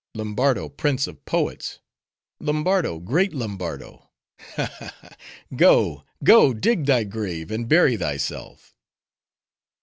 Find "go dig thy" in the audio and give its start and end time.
6.23-7.03